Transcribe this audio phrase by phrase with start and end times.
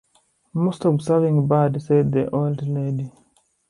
[0.55, 3.11] "Most observing bird," said the old lady.